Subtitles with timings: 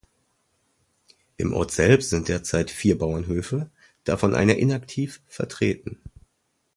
[1.37, 3.69] Im Ort selbst sind derzeit vier Bauernhöfe,
[4.03, 6.01] davon einer inaktiv, vertreten.